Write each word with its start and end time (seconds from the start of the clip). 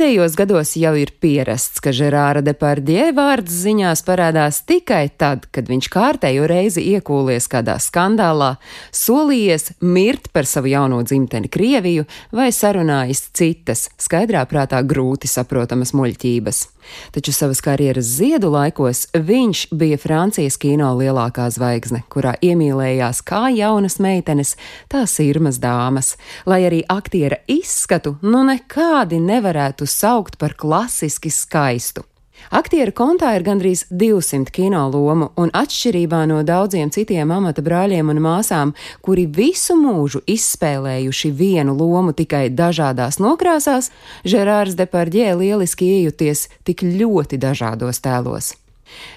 Pēdējos 0.00 0.32
gados 0.32 0.70
jau 0.80 0.94
ir 0.96 1.10
pierasts, 1.20 1.76
ka 1.84 1.92
Žerāra 1.92 2.40
Depardie 2.40 3.10
vārds 3.12 3.52
ziņās 3.66 4.00
parādās 4.06 4.62
tikai 4.64 5.10
tad, 5.20 5.44
kad 5.52 5.68
viņš 5.68 5.90
kārtējo 5.92 6.46
reizi 6.48 6.86
iekūlies 6.94 7.44
kādā 7.52 7.74
skandālā, 7.76 8.54
solījies 8.96 9.74
mirt 9.84 10.30
par 10.32 10.48
savu 10.48 10.72
jauno 10.72 11.02
dzimteni 11.04 11.52
Krieviju 11.52 12.08
vai 12.32 12.48
sarunājis 12.48 13.26
citas, 13.36 13.90
skaidrā 14.00 14.46
prātā 14.48 14.80
grūti 14.80 15.28
saprotamas 15.28 15.92
muļķības. 15.92 16.66
Taču 17.12 17.34
savas 17.36 17.60
karjeras 17.60 18.08
ziedu 18.08 18.48
laikos 18.50 19.10
viņš 19.12 19.66
bija 19.76 19.98
Francijas 20.00 20.56
kino 20.58 20.94
lielākā 20.96 21.44
zvaigzne, 21.52 22.00
kurā 22.08 22.32
iemīlējās 22.40 23.20
kā 23.28 23.50
jaunas 23.52 23.98
meitenes, 24.00 24.56
tā 24.88 25.04
sirmas 25.04 25.60
dāmas, 25.60 26.14
lai 26.48 26.62
arī 26.70 26.80
aktiera 26.88 27.42
izskatu 27.52 28.16
nu 28.24 28.40
nekādi 28.48 29.20
nevarētu 29.20 29.80
varētu 29.80 29.86
saukt 29.90 30.38
par 30.38 30.54
klasiski 30.58 31.32
skaistu. 31.34 32.06
Aktiera 32.48 32.92
kontā 32.96 33.34
ir 33.36 33.44
gandrīz 33.44 33.84
200 33.92 34.48
kino 34.54 34.86
lomu, 34.90 35.28
un 35.36 35.52
atšķirībā 35.54 36.22
no 36.30 36.40
daudziem 36.46 36.90
citiem 36.94 37.30
amata 37.34 37.62
brāļiem 37.62 38.08
un 38.14 38.22
māsām, 38.24 38.72
kuri 39.04 39.26
visu 39.28 39.76
mūžu 39.78 40.22
izspēlējuši 40.24 41.32
vienu 41.36 41.76
lomu 41.76 42.16
tikai 42.16 42.48
dažādās 42.50 43.20
nokrāsās, 43.20 43.92
Žerārs 44.24 44.78
Depardjē 44.78 45.34
lieliski 45.36 45.92
iejuties 45.98 46.48
tik 46.64 46.86
ļoti 46.86 47.38
dažādos 47.38 48.02
tēlos. 48.02 48.54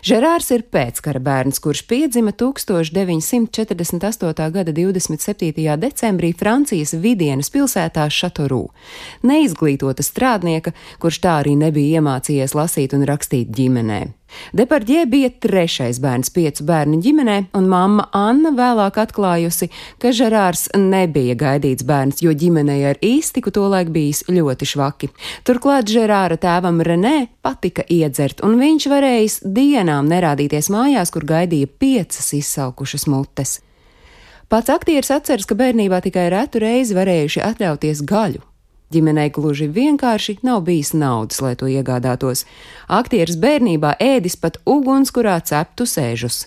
Žerārs 0.04 0.52
ir 0.56 0.62
pēckara 0.72 1.20
bērns, 1.24 1.60
kurš 1.64 1.82
piedzima 1.90 2.32
1948. 2.32 4.52
gada 4.58 4.72
27. 4.72 5.78
decembrī 5.80 6.34
Francijas 6.38 6.94
vidienas 6.94 7.50
pilsētā 7.54 8.10
Šatorū. 8.12 8.68
Neizglītota 9.24 10.04
strādnieka, 10.04 10.72
kurš 11.00 11.20
tā 11.24 11.32
arī 11.44 11.54
nebija 11.60 12.02
iemācījies 12.02 12.56
lasīt 12.58 12.94
un 12.98 13.04
rakstīt 13.08 13.48
ģimenē. 13.54 14.23
Depardjē 14.54 15.06
bija 15.10 15.32
trešais 15.44 16.00
bērns 16.04 16.32
piecu 16.34 16.66
bērnu 16.68 17.00
ģimenē, 17.04 17.38
un 17.58 17.68
mamma 17.72 18.08
Anna 18.16 18.54
vēlāk 18.56 19.00
atklājusi, 19.04 19.70
ka 20.02 20.14
Žerārs 20.16 20.68
nebija 20.78 21.36
gaidīts 21.40 21.86
bērns, 21.88 22.22
jo 22.26 22.34
ģimenei 22.38 22.82
ar 22.92 23.02
īstiku 23.04 23.54
tolaik 23.54 23.92
bijis 23.94 24.24
ļoti 24.30 24.70
švaki. 24.74 25.12
Turklāt 25.48 25.92
Žerāra 25.92 26.38
tēvam 26.42 26.82
Renē 26.86 27.28
patika 27.44 27.86
iedzert, 27.90 28.44
un 28.46 28.58
viņš 28.62 28.90
varējis 28.92 29.42
dienām 29.44 30.10
nerādīties 30.12 30.72
mājās, 30.74 31.14
kur 31.14 31.28
gaidīja 31.28 31.70
piecas 31.80 32.34
izsalkušas 32.38 33.08
mutes. 33.12 33.60
Pats 34.54 34.70
aktieris 34.70 35.10
atceras, 35.10 35.48
ka 35.50 35.58
bērnībā 35.58 35.98
tikai 36.06 36.28
retu 36.30 36.60
reizi 36.62 36.94
varējuši 36.94 37.42
atļauties 37.42 38.04
gaļu, 38.06 38.44
Ģimenei 38.94 39.32
gluži 39.34 39.66
vienkārši 39.74 40.38
nav 40.46 40.62
bijis 40.68 40.94
naudas, 40.94 41.42
lai 41.42 41.56
to 41.58 41.70
iegādātos. 41.72 42.46
Aktieris 42.88 43.40
bērnībā 43.42 43.96
ēdis 44.02 44.38
pat 44.38 44.60
ugunskurā 44.70 45.40
ceptu 45.42 45.88
sēžus. 45.90 46.44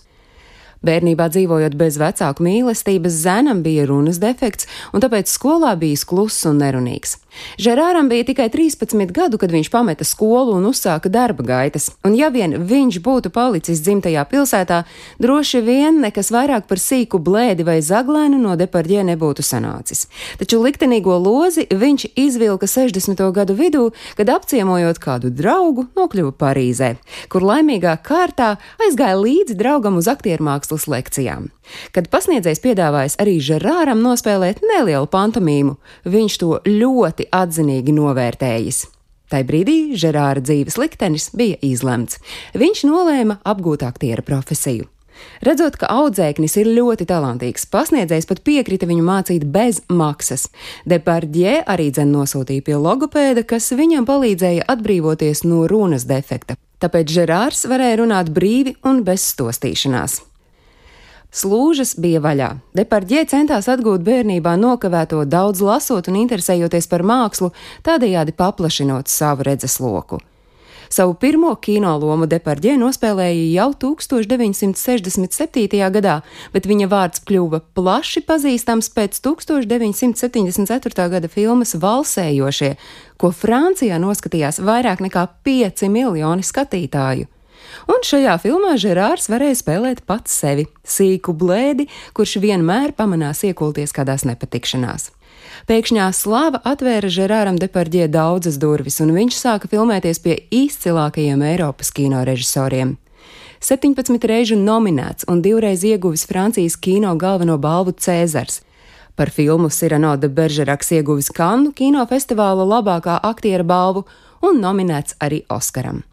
Bērnībā 0.86 1.26
dzīvojot 1.32 1.74
bez 1.74 1.96
vecāku 1.98 2.44
mīlestības, 2.46 3.18
Zenam 3.24 3.64
bija 3.64 3.88
runas 3.90 4.20
defekts, 4.22 4.68
un 4.94 5.02
tāpēc 5.02 5.32
skolā 5.32 5.74
bijis 5.80 6.04
kluss 6.06 6.46
un 6.46 6.60
nerunīgs. 6.62 7.16
Žerāram 7.58 8.08
bija 8.08 8.26
tikai 8.28 8.48
13 8.52 9.12
gadu, 9.14 9.38
kad 9.38 9.52
viņš 9.52 9.70
pameta 9.72 10.04
skolu 10.04 10.56
un 10.58 10.68
uzsāka 10.70 11.10
darba 11.12 11.44
gaitas, 11.46 11.90
un 12.04 12.16
ja 12.16 12.28
vien 12.34 12.56
viņš 12.68 13.00
būtu 13.04 13.32
palicis 13.34 13.82
dzimtajā 13.84 14.24
pilsētā, 14.30 14.82
droši 15.22 15.62
vien 15.64 16.00
nekas 16.04 16.32
vairāk 16.34 16.68
par 16.70 16.80
sīku 16.82 17.20
blēdi 17.22 17.66
vai 17.66 17.78
zaglēnu 17.84 18.40
no 18.40 18.56
Depardjē 18.58 19.04
nebūtu 19.10 19.44
sanācis. 19.46 20.06
Taču 20.40 20.60
liktenīgo 20.64 21.16
lozi 21.20 21.66
viņš 21.70 22.08
izvilka 22.16 22.68
60. 22.70 23.22
gadu 23.36 23.56
vidū, 23.58 23.90
kad 24.18 24.30
apciemojot 24.32 25.00
kādu 25.02 25.30
draugu, 25.30 25.86
nokļuva 25.96 26.34
Parīzē, 26.36 26.94
kur 27.32 27.46
laimīgā 27.46 27.96
kārtā 28.06 28.56
aizgāja 28.82 29.18
līdzi 29.20 29.58
draugam 29.58 30.00
uz 30.00 30.08
aktiermākslas 30.10 30.88
lekcijām. 30.90 31.50
Kad 31.94 32.10
pasniedzējs 32.12 32.62
piedāvājis 32.62 33.16
arī 33.22 33.38
Žerāram 33.42 34.02
nospēlēt 34.04 34.62
nelielu 34.62 35.08
pantomīmu, 35.10 35.76
viņš 36.06 36.38
to 36.42 36.50
ļoti 36.66 37.25
atzinīgi 37.34 37.94
novērtējis. 37.96 38.82
Tai 39.30 39.40
brīdī 39.46 39.96
Žerāra 39.98 40.42
dzīves 40.42 40.76
liktenis 40.78 41.32
bija 41.34 41.58
izlemts. 41.66 42.20
Viņš 42.54 42.84
nolēma 42.86 43.40
apgūt 43.42 43.82
aktiera 43.86 44.22
profesiju. 44.22 44.86
Redzot, 45.44 45.78
ka 45.80 45.88
audzēknis 45.92 46.56
ir 46.60 46.70
ļoti 46.76 47.06
talantīgs, 47.08 47.66
pasniedzējs 47.72 48.28
pat 48.28 48.42
piekrita 48.46 48.88
viņu 48.88 49.04
mācīt 49.06 49.46
bez 49.52 49.80
maksas. 49.88 50.46
Depardjē 50.88 51.62
arī 51.66 51.88
dzen 51.90 52.12
nosūtīja 52.12 52.66
pie 52.66 52.76
logopēda, 52.76 53.46
kas 53.48 53.72
viņam 53.76 54.06
palīdzēja 54.08 54.68
atbrīvoties 54.76 55.44
no 55.48 55.64
runas 55.70 56.06
defekta. 56.08 56.58
Tāpēc 56.84 57.12
Žerārs 57.18 57.64
varēja 57.70 58.02
runāt 58.02 58.32
brīvi 58.36 58.76
un 58.84 59.00
bez 59.06 59.24
stostīšanās. 59.32 60.20
Slūžas 61.36 61.98
bija 62.00 62.22
vaļā. 62.24 62.46
Depardjē 62.78 63.26
centās 63.28 63.66
atgūt 63.68 64.00
bērnībā 64.06 64.54
nokavēto 64.56 65.26
daudz 65.28 65.60
lasot 65.60 66.08
un 66.08 66.16
interesējoties 66.22 66.88
par 66.88 67.04
mākslu, 67.04 67.50
tādējādi 67.84 68.32
paplašinot 68.38 69.12
savu 69.12 69.44
redzesloku. 69.44 70.22
Savu 70.88 71.14
pirmo 71.18 71.50
kino 71.60 71.98
lomu 71.98 72.26
Depardjē 72.30 72.76
nospēlēja 72.80 73.50
jau 73.52 73.72
1967. 73.84 75.82
gadā, 75.98 76.20
bet 76.54 76.66
viņa 76.70 76.86
vārds 76.88 77.20
kļuva 77.26 77.60
plaši 77.76 78.20
pazīstams 78.24 78.88
pēc 78.96 79.20
1974. 79.26 81.08
gada 81.12 81.28
filmas 81.28 81.76
Valsējošie, 81.82 82.76
ko 83.20 83.28
Francijā 83.34 83.98
noskatījās 84.00 84.62
vairāk 84.62 85.02
nekā 85.04 85.26
5 85.44 85.90
miljoni 85.92 86.42
skatītāju. 86.46 87.35
Un 87.86 88.02
šajā 88.02 88.34
filmā 88.42 88.74
Žerārs 88.82 89.28
varēja 89.30 89.60
spēlēt 89.60 90.02
pats 90.10 90.34
sevi, 90.34 90.66
sīku 90.82 91.30
blēdi, 91.38 91.86
kurš 92.16 92.40
vienmēr 92.42 92.90
pamanās 92.98 93.44
iekulties 93.46 93.94
kādās 93.94 94.26
nepatikšanās. 94.26 95.12
Pēkšņā 95.70 96.06
slāva 96.14 96.60
atvēra 96.66 97.08
Žerāram 97.10 97.58
Depardie 97.62 98.08
daudzas 98.10 98.58
durvis, 98.58 98.98
un 99.02 99.14
viņš 99.14 99.38
sāka 99.38 99.70
filmēties 99.70 100.20
pie 100.22 100.36
izcilākajiem 100.50 101.44
Eiropas 101.46 101.92
kino 101.94 102.24
režisoriem. 102.26 102.96
17 103.62 104.26
reižu 104.28 104.58
nominēts 104.58 105.26
un 105.30 105.40
divreiz 105.42 105.84
ieguvis 105.86 106.26
Francijas 106.28 106.76
kino 106.76 107.14
galveno 107.16 107.56
balvu 107.58 107.94
Cēzars. 107.94 108.60
Par 109.16 109.30
filmu 109.30 109.70
Sirano 109.70 110.16
de 110.20 110.28
Beržeraks 110.28 110.92
ieguvis 110.98 111.30
Kannu 111.32 111.72
kinofestivāla 111.72 112.66
labākā 112.66 113.16
aktiera 113.22 113.64
balvu 113.64 114.04
un 114.44 114.60
nominēts 114.60 115.16
arī 115.24 115.40
Oskaram. 115.48 116.04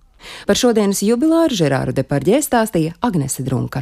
Par 0.45 0.59
šodienas 0.59 1.01
jubilāru 1.01 1.57
Žerāru 1.57 1.95
Deparģē 1.97 2.43
stāstīja 2.45 2.93
Agnese 3.01 3.41
Drunka. 3.41 3.81